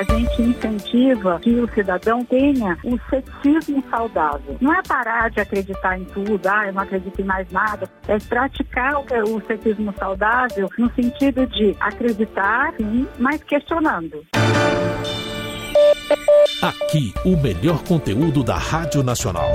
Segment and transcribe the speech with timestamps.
[0.00, 4.56] A gente incentiva que o cidadão tenha um ceticismo saudável.
[4.58, 7.86] Não é parar de acreditar em tudo, ah, eu não acredito em mais nada.
[8.08, 14.24] É praticar o, o ceticismo saudável no sentido de acreditar, sim, mas questionando.
[16.62, 19.52] Aqui, o melhor conteúdo da Rádio Nacional.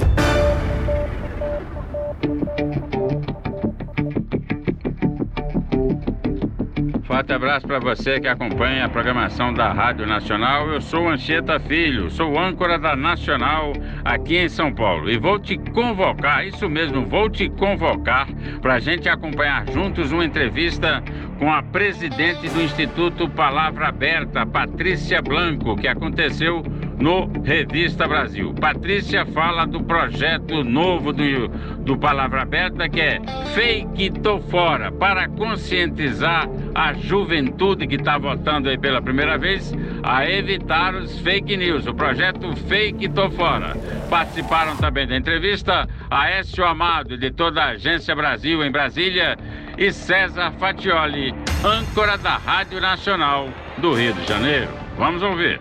[7.15, 10.67] Forte abraço para você que acompanha a programação da Rádio Nacional.
[10.67, 13.71] Eu sou Anchieta Filho, sou âncora da Nacional
[14.03, 18.27] aqui em São Paulo e vou te convocar, isso mesmo, vou te convocar
[18.61, 21.01] para a gente acompanhar juntos uma entrevista
[21.39, 26.63] com a presidente do Instituto Palavra Aberta, Patrícia Blanco, que aconteceu
[26.99, 28.53] no Revista Brasil.
[28.53, 31.47] Patrícia fala do projeto novo do,
[31.83, 33.19] do Palavra Aberta, que é
[33.53, 40.29] Fake Tô Fora, para conscientizar a juventude que está votando aí pela primeira vez a
[40.29, 41.87] evitar os fake news.
[41.87, 43.75] O projeto Fake Tô Fora.
[44.09, 49.37] Participaram também da entrevista Aécio Amado, de toda a Agência Brasil em Brasília,
[49.77, 51.33] e César Fatioli,
[51.63, 54.69] âncora da Rádio Nacional do Rio de Janeiro.
[54.97, 55.59] Vamos ouvir.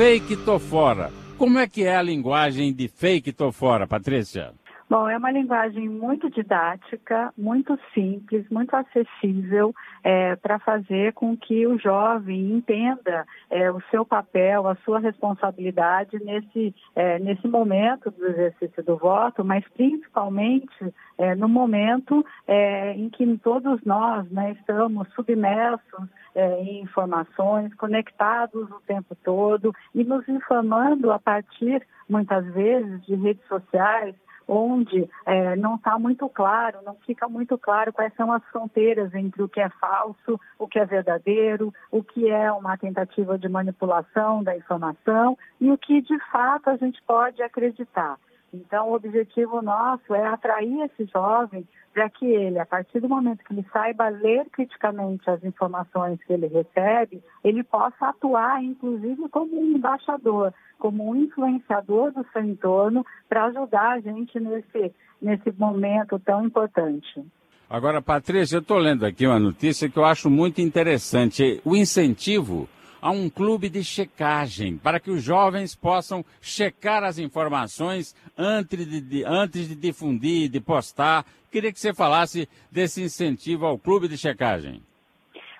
[0.00, 1.12] Fake tô fora.
[1.36, 4.54] Como é que é a linguagem de fake tô fora, Patrícia?
[4.90, 11.64] Bom, é uma linguagem muito didática, muito simples, muito acessível é, para fazer com que
[11.64, 18.26] o jovem entenda é, o seu papel, a sua responsabilidade nesse, é, nesse momento do
[18.26, 25.06] exercício do voto, mas principalmente é, no momento é, em que todos nós né, estamos
[25.14, 33.06] submersos é, em informações, conectados o tempo todo e nos informando a partir, muitas vezes,
[33.06, 34.16] de redes sociais
[34.50, 39.40] onde é, não está muito claro, não fica muito claro quais são as fronteiras entre
[39.42, 44.42] o que é falso, o que é verdadeiro, o que é uma tentativa de manipulação
[44.42, 48.18] da informação e o que de fato a gente pode acreditar.
[48.52, 53.44] Então, o objetivo nosso é atrair esse jovem para que ele, a partir do momento
[53.44, 59.60] que ele saiba ler criticamente as informações que ele recebe, ele possa atuar, inclusive, como
[59.60, 66.18] um embaixador como um influenciador do seu entorno para ajudar a gente nesse, nesse momento
[66.18, 67.22] tão importante.
[67.68, 71.60] Agora, Patrícia, eu estou lendo aqui uma notícia que eu acho muito interessante.
[71.64, 72.68] O incentivo
[73.00, 79.00] a um clube de checagem, para que os jovens possam checar as informações antes de,
[79.00, 81.24] de, antes de difundir, de postar.
[81.50, 84.82] Queria que você falasse desse incentivo ao clube de checagem.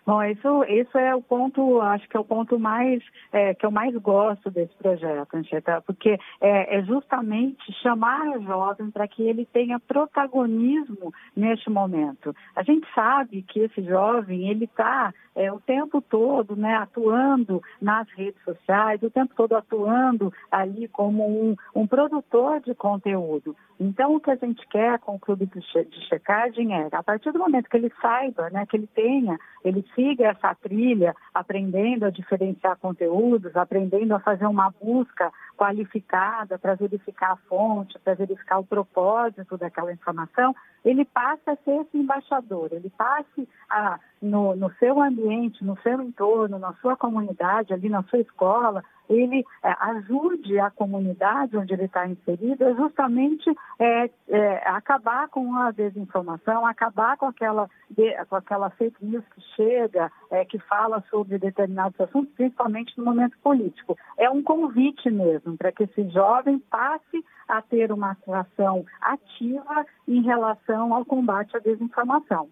[0.07, 3.03] Bom, isso, isso é o ponto, acho que é o ponto mais
[3.33, 8.91] é, que eu mais gosto desse projeto, Anchieta, porque é, é justamente chamar o jovem
[8.91, 12.35] para que ele tenha protagonismo neste momento.
[12.57, 18.07] A gente sabe que esse jovem ele está é, o tempo todo né, atuando nas
[18.11, 23.57] redes sociais, o tempo todo atuando ali como um, um produtor de conteúdo.
[23.81, 25.63] Então, o que a gente quer com o clube de,
[26.07, 30.27] checagem é, a partir do momento que ele saiba, né, que ele tenha, ele siga
[30.27, 37.37] essa trilha, aprendendo a diferenciar conteúdos, aprendendo a fazer uma busca qualificada para verificar a
[37.49, 40.55] fonte, para verificar o propósito daquela informação,
[40.85, 46.01] ele passa a ser esse embaixador, ele passe a, no, no seu ambiente, no seu
[46.01, 51.85] entorno, na sua comunidade, ali na sua escola, ele é, ajude a comunidade onde ele
[51.85, 58.37] está inserido a justamente é, é, acabar com a desinformação, acabar com aquela, de, com
[58.37, 63.99] aquela fake news que chega, é, que fala sobre determinados assuntos, principalmente no momento político.
[64.17, 70.23] É um convite mesmo para que esse jovem passe a ter uma atuação ativa em
[70.23, 72.49] relação ao combate à desinformação.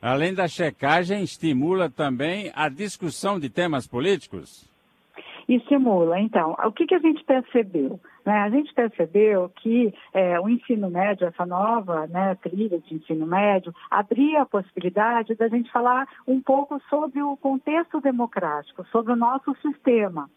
[0.00, 4.67] Além da checagem, estimula também a discussão de temas políticos?
[5.56, 6.20] Estimula.
[6.20, 7.98] Então, o que, que a gente percebeu?
[8.24, 8.32] Né?
[8.40, 13.74] A gente percebeu que é, o ensino médio, essa nova né, trilha de ensino médio,
[13.90, 19.54] abria a possibilidade da gente falar um pouco sobre o contexto democrático, sobre o nosso
[19.62, 20.28] sistema.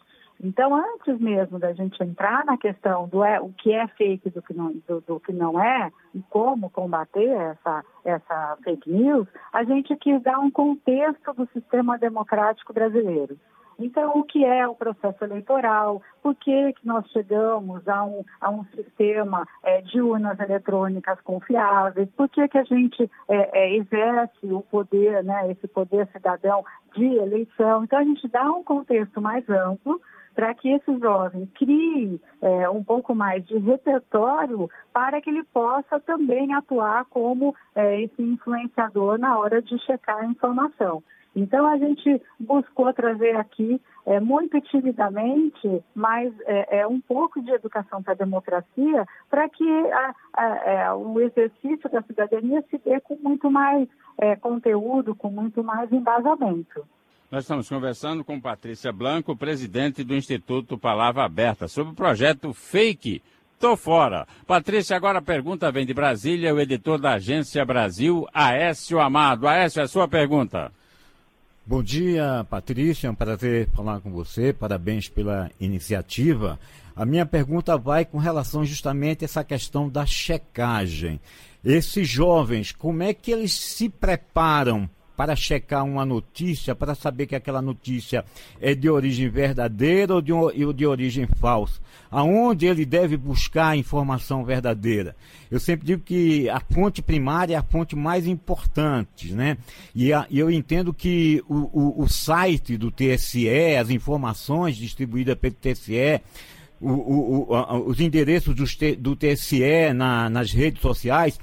[0.43, 4.41] Então, antes mesmo da gente entrar na questão do é, o que é fake do
[4.41, 9.63] que não, do, do, que não é e como combater essa, essa fake news, a
[9.63, 13.37] gente quis dar um contexto do sistema democrático brasileiro.
[13.83, 16.01] Então, o que é o processo eleitoral?
[16.21, 22.09] Por que, que nós chegamos a um, a um sistema é, de urnas eletrônicas confiáveis?
[22.15, 26.63] Por que, que a gente é, é, exerce o poder, né, esse poder cidadão
[26.95, 27.83] de eleição?
[27.83, 29.99] Então, a gente dá um contexto mais amplo
[30.33, 35.99] para que esse jovem crie é, um pouco mais de repertório para que ele possa
[35.99, 41.03] também atuar como é, esse influenciador na hora de checar a informação.
[41.35, 47.51] Então a gente buscou trazer aqui é, muito timidamente, mas é, é, um pouco de
[47.51, 52.99] educação para a democracia, para que a, a, é, o exercício da cidadania se dê
[52.99, 53.87] com muito mais
[54.17, 56.85] é, conteúdo, com muito mais embasamento.
[57.31, 63.23] Nós estamos conversando com Patrícia Blanco, presidente do Instituto Palavra Aberta, sobre o projeto Fake.
[63.57, 64.27] Tô fora.
[64.45, 69.47] Patrícia, agora a pergunta vem de Brasília, o editor da Agência Brasil, Aécio Amado.
[69.47, 70.73] Aécio, é a sua pergunta.
[71.63, 73.07] Bom dia, Patrícia.
[73.07, 74.51] É um prazer falar com você.
[74.51, 76.59] Parabéns pela iniciativa.
[76.95, 81.21] A minha pergunta vai com relação justamente a essa questão da checagem.
[81.63, 84.89] Esses jovens, como é que eles se preparam
[85.21, 88.25] para checar uma notícia, para saber que aquela notícia
[88.59, 91.79] é de origem verdadeira ou de, ou de origem falsa.
[92.09, 95.15] Aonde ele deve buscar a informação verdadeira?
[95.51, 99.59] Eu sempre digo que a fonte primária é a fonte mais importante, né?
[99.93, 103.47] E, a, e eu entendo que o, o, o, site do TSE,
[103.79, 106.19] as informações distribuídas pelo TSE,
[106.81, 107.45] o,
[107.85, 108.65] os endereços do,
[108.97, 111.39] do TSE na, nas redes sociais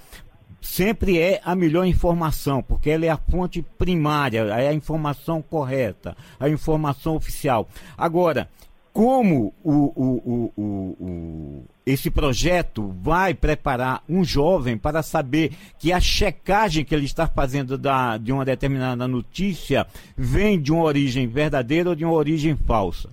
[0.61, 6.17] sempre é a melhor informação, porque ela é a fonte primária, é a informação correta,
[6.39, 7.69] a informação oficial.
[7.97, 8.49] Agora,
[8.93, 16.85] como o, o, o, esse projeto vai preparar um jovem para saber que a checagem
[16.85, 21.95] que ele está fazendo da, de uma determinada notícia vem de uma origem verdadeira ou
[21.95, 23.11] de uma origem falsa?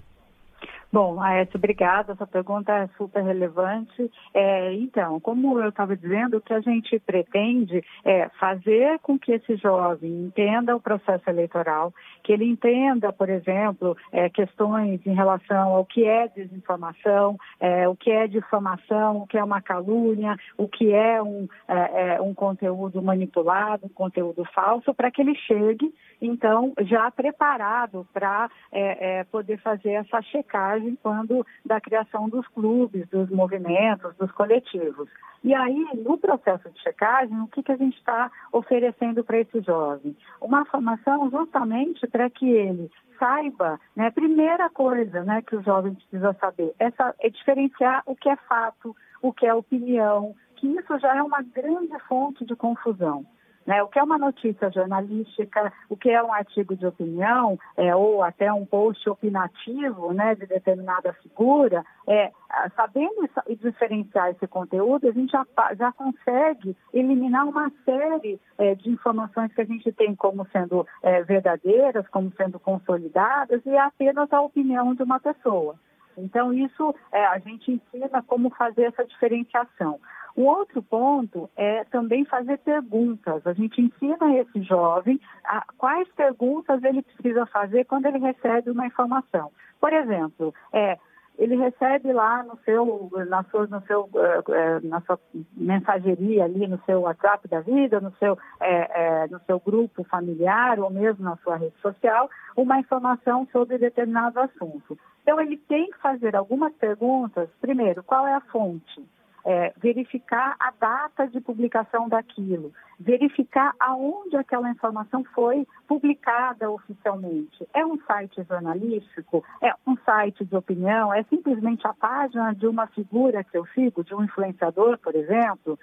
[0.96, 2.14] Bom, Aécio, obrigada.
[2.14, 4.10] Essa pergunta é super relevante.
[4.34, 9.34] É, então, como eu estava dizendo, o que a gente pretende é fazer com que
[9.34, 11.94] esse jovem entenda o processo eleitoral,
[12.24, 17.96] que ele entenda, por exemplo, é, questões em relação ao que é desinformação, é, o
[17.98, 22.34] que é difamação, o que é uma calúnia, o que é um, é, é, um
[22.34, 29.58] conteúdo manipulado, um conteúdo falso, para que ele chegue, então, já preparado para é, poder
[29.58, 35.10] fazer essa checagem quando da criação dos clubes, dos movimentos, dos coletivos.
[35.44, 39.62] E aí, no processo de checagem, o que, que a gente está oferecendo para esse
[39.62, 40.16] jovem?
[40.42, 46.34] Uma formação justamente para que ele saiba, né, primeira coisa né, que o jovem precisa
[46.40, 51.16] saber essa, é diferenciar o que é fato, o que é opinião, que isso já
[51.16, 53.26] é uma grande fonte de confusão.
[53.66, 53.82] Né?
[53.82, 58.22] O que é uma notícia jornalística, o que é um artigo de opinião, é, ou
[58.22, 62.32] até um post opinativo né, de determinada figura, é,
[62.76, 63.28] sabendo
[63.60, 65.46] diferenciar esse conteúdo, a gente já,
[65.78, 71.24] já consegue eliminar uma série é, de informações que a gente tem como sendo é,
[71.24, 75.76] verdadeiras, como sendo consolidadas, e é apenas a opinião de uma pessoa.
[76.18, 80.00] Então, isso é, a gente ensina como fazer essa diferenciação.
[80.36, 83.48] O outro ponto é também fazer perguntas.
[83.48, 88.86] A gente ensina esse jovem a quais perguntas ele precisa fazer quando ele recebe uma
[88.86, 89.50] informação.
[89.80, 90.98] Por exemplo, é,
[91.38, 94.10] ele recebe lá no seu, na sua, no seu,
[94.50, 95.18] é, na sua
[95.56, 100.80] mensageria ali, no seu WhatsApp da vida, no seu, é, é, no seu grupo familiar
[100.80, 104.98] ou mesmo na sua rede social, uma informação sobre determinado assunto.
[105.22, 107.50] Então ele tem que fazer algumas perguntas.
[107.62, 109.15] Primeiro, qual é a fonte?
[109.46, 117.66] É, verificar a data de publicação daquilo, verificar aonde aquela informação foi publicada oficialmente.
[117.74, 119.46] É um site jornalístico?
[119.62, 121.14] É um site de opinião?
[121.14, 125.78] É simplesmente a página de uma figura que eu sigo, de um influenciador, por exemplo?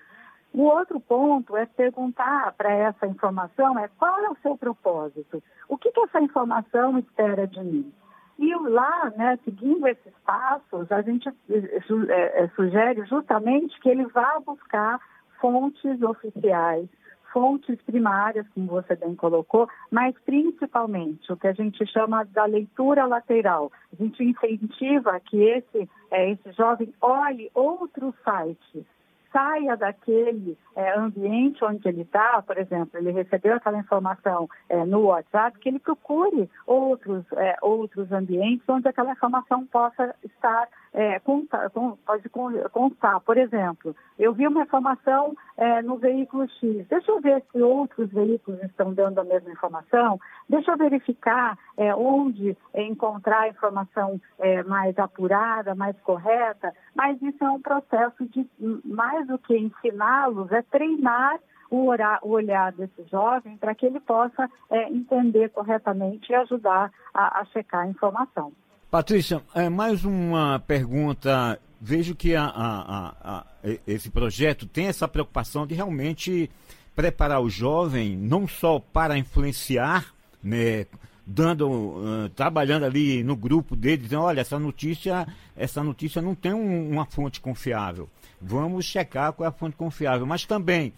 [0.52, 5.42] O outro ponto é perguntar para essa informação é qual é o seu propósito?
[5.68, 7.92] O que, que essa informação espera de mim?
[8.38, 14.40] E lá, né, seguindo esses passos, a gente eh, eh, sugere justamente que ele vá
[14.44, 15.00] buscar
[15.40, 16.88] fontes oficiais,
[17.32, 23.06] fontes primárias, como você bem colocou, mas principalmente o que a gente chama da leitura
[23.06, 23.72] lateral.
[23.92, 28.84] A gente incentiva que esse, esse jovem olhe outros sites,
[29.32, 35.06] saia daquele é, ambiente onde ele está, por exemplo, ele recebeu aquela informação é, no
[35.06, 41.70] WhatsApp, que ele procure outros, é, outros ambientes onde aquela informação possa estar é, contar,
[41.70, 42.28] pode
[42.70, 43.20] constar.
[43.20, 46.86] Por exemplo, eu vi uma informação é, no veículo X.
[46.88, 50.20] Deixa eu ver se outros veículos estão dando a mesma informação.
[50.48, 56.72] Deixa eu verificar é, onde encontrar a informação é, mais apurada, mais correta.
[56.94, 58.46] Mas isso é um processo de,
[58.84, 61.38] mais do que ensiná-los, é treinar
[61.70, 61.86] o,
[62.22, 67.82] olhar desse jovem para que ele possa é, entender corretamente e ajudar a, a checar
[67.82, 68.52] a informação.
[68.92, 71.58] Patrícia, é, mais uma pergunta.
[71.80, 73.46] Vejo que a, a, a,
[73.86, 76.50] esse projeto tem essa preocupação de realmente
[76.94, 80.84] preparar o jovem não só para influenciar né,
[81.26, 86.52] dando, uh, trabalhando ali no grupo dele, dizendo, olha, essa notícia, essa notícia não tem
[86.52, 88.10] um, uma fonte confiável.
[88.42, 90.26] Vamos checar qual é a fonte confiável.
[90.26, 90.92] Mas também,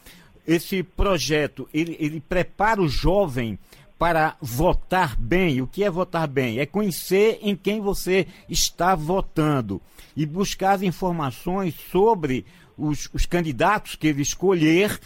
[0.45, 3.57] esse projeto, ele, ele prepara o jovem
[4.05, 5.63] para votar bem.
[5.63, 6.59] O que é votar bem?
[6.59, 9.81] É conhecer em quem você está votando
[10.15, 12.45] e buscar as informações sobre
[12.77, 15.01] os, os candidatos que ele escolher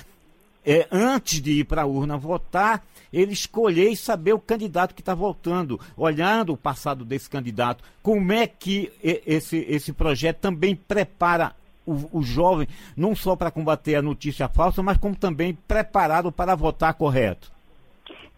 [0.66, 5.00] é, antes de ir para a urna votar, ele escolher e saber o candidato que
[5.00, 7.84] está votando, olhando o passado desse candidato.
[8.02, 11.54] Como é que esse, esse projeto também prepara
[11.86, 16.56] o, o jovem, não só para combater a notícia falsa, mas como também preparado para
[16.56, 17.56] votar correto?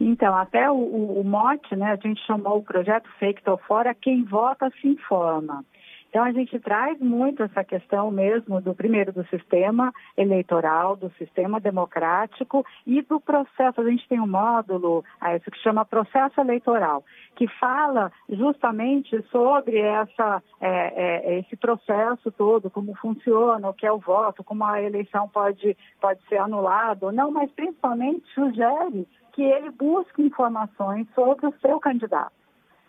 [0.01, 3.95] Então, até o, o, o mote, né, a gente chamou o projeto Fake Tô Fora,
[3.95, 5.63] quem vota se informa.
[6.09, 11.61] Então, a gente traz muito essa questão mesmo do, primeiro, do sistema eleitoral, do sistema
[11.61, 13.81] democrático e do processo.
[13.81, 15.05] A gente tem um módulo,
[15.37, 17.05] isso que chama processo eleitoral,
[17.37, 23.93] que fala justamente sobre essa, é, é, esse processo todo, como funciona, o que é
[23.93, 29.43] o voto, como a eleição pode, pode ser anulada ou não, mas principalmente sugere que
[29.43, 32.41] ele busque informações sobre o seu candidato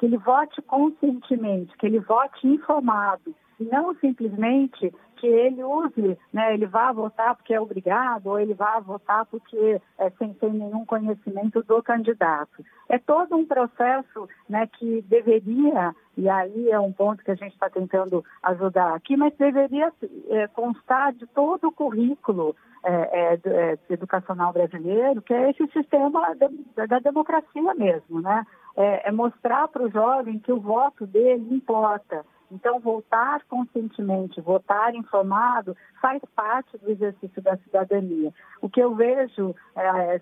[0.02, 6.66] que ele vote conscientemente, que ele vote informado, não simplesmente que ele use, né, ele
[6.66, 11.62] vá votar porque é obrigado, ou ele vá votar porque é, sem ter nenhum conhecimento
[11.62, 12.66] do candidato.
[12.90, 17.54] É todo um processo né, que deveria, e aí é um ponto que a gente
[17.54, 19.94] está tentando ajudar aqui, mas deveria
[20.30, 26.36] é, constar de todo o currículo é, é, é educacional brasileiro, que é esse sistema
[26.36, 28.46] de, da democracia mesmo, né?
[28.76, 32.26] é, é mostrar para o jovem que o voto dele importa.
[32.54, 38.34] Então, votar conscientemente, votar informado, faz parte do exercício da cidadania.
[38.62, 40.20] O que eu vejo, é,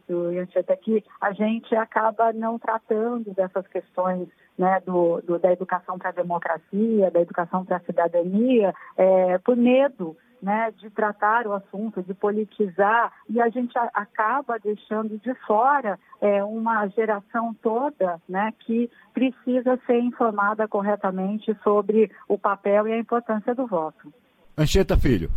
[0.59, 6.09] até aqui, a gente acaba não tratando dessas questões né, do, do, da educação para
[6.09, 12.01] a democracia, da educação para a cidadania, é, por medo né, de tratar o assunto,
[12.01, 18.53] de politizar, e a gente a, acaba deixando de fora é, uma geração toda né,
[18.59, 24.13] que precisa ser informada corretamente sobre o papel e a importância do voto.
[24.57, 25.29] Anchieta Filho.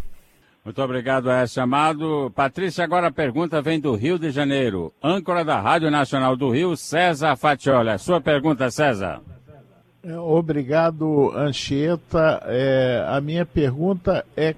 [0.64, 2.30] Muito obrigado a esse chamado.
[2.37, 4.92] Patrícia, agora a pergunta vem do Rio de Janeiro.
[5.02, 7.99] Âncora da Rádio Nacional do Rio, César Fatiola.
[7.99, 9.21] Sua pergunta, César.
[10.04, 12.42] É, obrigado, Anchieta.
[12.47, 14.54] É, a minha pergunta é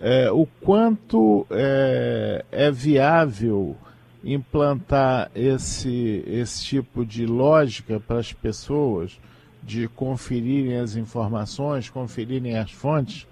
[0.00, 3.76] é, o quanto é, é, viável
[4.22, 9.18] implantar esse, esse tipo de lógica para as pessoas
[9.62, 13.26] de conferirem as informações, conferirem as fontes,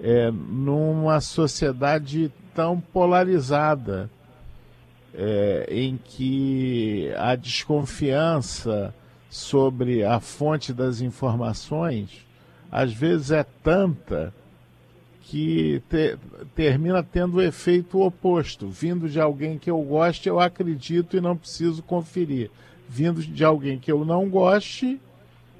[0.00, 4.10] é, numa sociedade tão polarizada,
[5.14, 8.94] é, em que a desconfiança
[9.28, 12.26] sobre a fonte das informações
[12.70, 14.32] às vezes é tanta
[15.28, 16.18] que te,
[16.54, 18.66] termina tendo o efeito oposto.
[18.66, 22.50] Vindo de alguém que eu goste, eu acredito e não preciso conferir.
[22.88, 24.98] Vindo de alguém que eu não goste,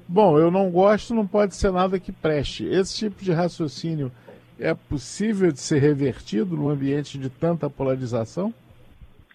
[0.07, 2.65] bom, eu não gosto, não pode ser nada que preste.
[2.65, 4.11] Esse tipo de raciocínio
[4.59, 8.51] é possível de ser revertido no ambiente de tanta polarização?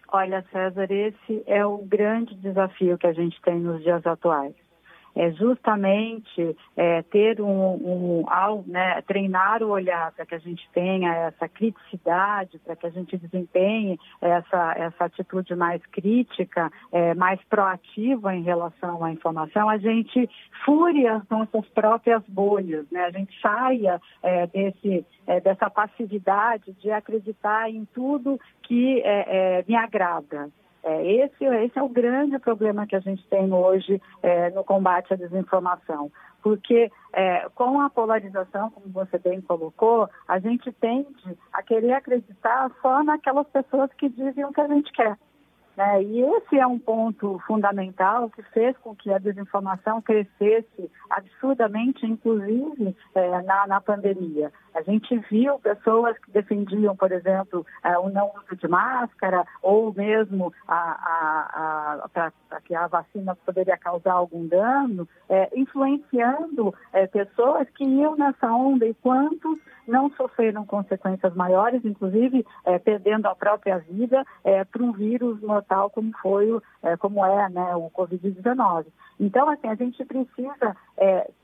[0.08, 4.54] Olha, César, esse é o grande desafio que a gente tem nos dias atuais
[5.14, 10.68] é justamente é, ter um, um ao, né, treinar o olhar para que a gente
[10.72, 17.40] tenha essa criticidade, para que a gente desempenhe essa, essa atitude mais crítica, é, mais
[17.44, 20.28] proativa em relação à informação, a gente
[20.64, 23.04] fure as nossas próprias bolhas, né?
[23.04, 29.64] a gente saia é, desse, é, dessa passividade de acreditar em tudo que é, é,
[29.66, 30.50] me agrada.
[30.84, 35.14] É, esse, esse é o grande problema que a gente tem hoje é, no combate
[35.14, 36.12] à desinformação.
[36.42, 42.70] Porque é, com a polarização, como você bem colocou, a gente tende a querer acreditar
[42.82, 45.16] só naquelas pessoas que dizem o que a gente quer.
[45.74, 46.02] Né?
[46.02, 52.94] E esse é um ponto fundamental que fez com que a desinformação crescesse absurdamente, inclusive
[53.14, 54.52] é, na, na pandemia.
[54.74, 59.94] A gente viu pessoas que defendiam, por exemplo, é, o não uso de máscara ou
[59.94, 62.32] mesmo a, a, a, para
[62.64, 68.86] que a vacina poderia causar algum dano, é, influenciando é, pessoas que iam nessa onda
[68.86, 74.92] e quantos não sofreram consequências maiores, inclusive é, perdendo a própria vida é, para um
[74.92, 78.86] vírus mortal como foi, é, como é né, o Covid-19.
[79.20, 80.76] Então, assim, a gente precisa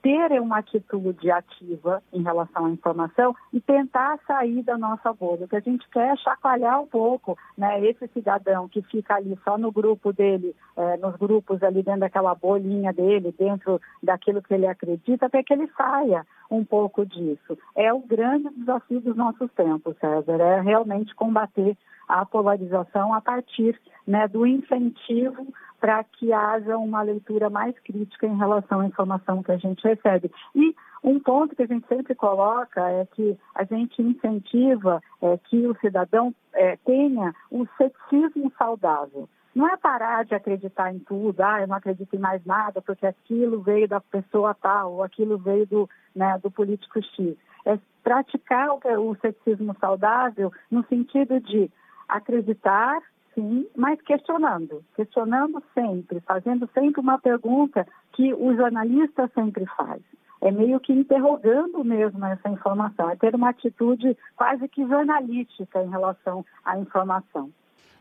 [0.02, 5.44] ter uma atitude ativa em relação à informação informação e tentar sair da nossa bolha.
[5.44, 9.38] O que a gente quer é chacoalhar um pouco né, esse cidadão que fica ali
[9.44, 14.54] só no grupo dele, é, nos grupos ali dentro daquela bolinha dele, dentro daquilo que
[14.54, 17.58] ele acredita, até que ele saia um pouco disso.
[17.76, 21.76] É o grande desafio dos nossos tempos, César, é realmente combater
[22.08, 25.46] a polarização a partir né, do incentivo
[25.80, 30.30] para que haja uma leitura mais crítica em relação à informação que a gente recebe.
[30.52, 35.64] E um ponto que a gente sempre coloca é que a gente incentiva é, que
[35.64, 39.28] o cidadão é, tenha um ceticismo saudável.
[39.54, 43.06] Não é parar de acreditar em tudo, ah, eu não acredito em mais nada porque
[43.06, 47.36] aquilo veio da pessoa tal, ou aquilo veio do, né, do político X.
[47.64, 51.70] É praticar o, o ceticismo saudável no sentido de
[52.08, 53.00] acreditar,
[53.34, 54.84] sim, mas questionando.
[54.94, 60.02] Questionando sempre, fazendo sempre uma pergunta que o jornalista sempre faz.
[60.40, 65.90] É meio que interrogando mesmo essa informação, é ter uma atitude quase que jornalística em
[65.90, 67.50] relação à informação.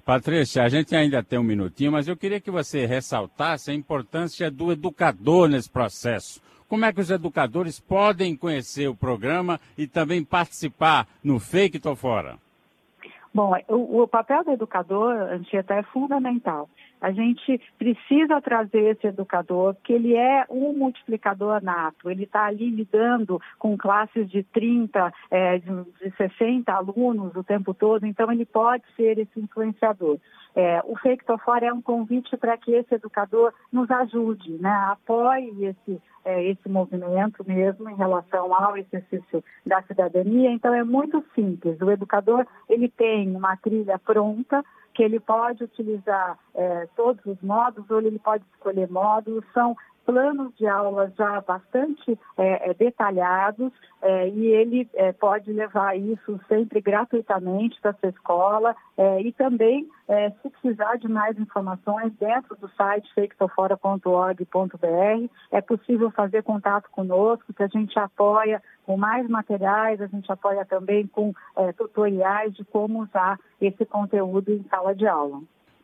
[0.05, 4.50] Patrícia, a gente ainda tem um minutinho, mas eu queria que você ressaltasse a importância
[4.50, 6.41] do educador nesse processo.
[6.67, 11.95] Como é que os educadores podem conhecer o programa e também participar no Fake Tô
[11.95, 12.38] Fora?
[13.33, 16.69] Bom, o, o papel do educador, Anchieta, é fundamental.
[17.01, 22.09] A gente precisa trazer esse educador, porque ele é um multiplicador nato.
[22.09, 25.69] Ele está ali lidando com classes de 30, é, de,
[26.01, 30.19] de 60 alunos o tempo todo, então ele pode ser esse influenciador.
[30.55, 35.53] É, o Fake Fora é um convite para que esse educador nos ajude, né, apoie
[35.63, 40.51] esse, é, esse movimento mesmo em relação ao exercício da cidadania.
[40.51, 41.79] Então é muito simples.
[41.79, 44.63] O educador ele tem uma trilha pronta
[44.93, 49.43] que ele pode utilizar é, todos os módulos ou ele pode escolher módulos.
[49.53, 49.75] São
[50.09, 56.39] planos de aula já bastante é, é, detalhados é, e ele é, pode levar isso
[56.47, 62.55] sempre gratuitamente para sua escola é, e também, é, se precisar de mais informações, dentro
[62.55, 70.01] do site faketofora.org.br é possível fazer contato conosco, que a gente apoia com mais materiais,
[70.01, 71.31] a gente apoia também com
[71.77, 75.39] tutoriais de como usar esse conteúdo em sala de aula.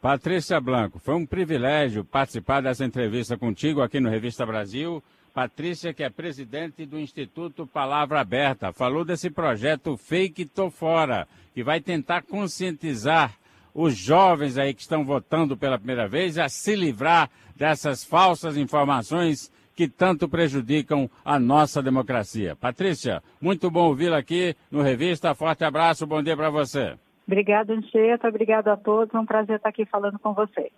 [0.06, 5.04] Patrícia Blanco, foi um privilégio participar dessa entrevista contigo aqui no Revista Brasil.
[5.34, 11.64] Patrícia, que é presidente do Instituto Palavra Aberta, falou desse projeto Fake Tô Fora, que
[11.64, 13.34] vai tentar conscientizar
[13.74, 19.52] os jovens aí que estão votando pela primeira vez a se livrar dessas falsas informações
[19.76, 22.56] que tanto prejudicam a nossa democracia.
[22.56, 25.34] Patrícia, muito bom ouvi-la aqui no Revista.
[25.34, 26.96] Forte abraço, bom dia para você.
[27.28, 28.28] Obrigada, Anchieta.
[28.28, 29.14] Obrigado a todos.
[29.14, 30.72] É um prazer estar aqui falando com vocês.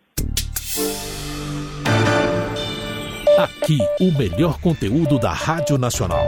[3.38, 6.26] Aqui, o melhor conteúdo da Rádio Nacional.